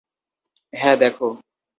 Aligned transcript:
হ্যাঁ, 0.73 0.97
দেখো। 0.97 1.27